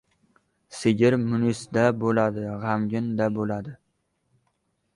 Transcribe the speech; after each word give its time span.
Sag‘ir 0.77 1.17
munis-da 1.25 1.83
bo‘ldi, 2.05 2.47
g‘amgin-da 2.65 3.29
bo‘ldi. 3.39 3.77